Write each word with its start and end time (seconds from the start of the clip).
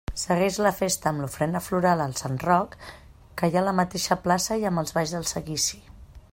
Segueix 0.19 0.55
la 0.67 0.69
festa 0.77 1.09
amb 1.11 1.23
l'ofrena 1.23 1.61
floral 1.65 2.01
al 2.07 2.15
sant 2.21 2.39
Roc 2.45 2.73
que 3.41 3.51
hi 3.51 3.59
ha 3.59 3.63
a 3.63 3.65
la 3.69 3.77
mateixa 3.81 4.21
plaça 4.25 4.61
i 4.65 4.69
amb 4.71 4.83
els 4.85 4.95
balls 4.99 5.15
del 5.19 5.33
seguici. 5.37 5.83